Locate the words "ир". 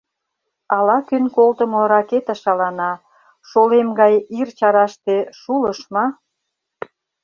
4.39-4.47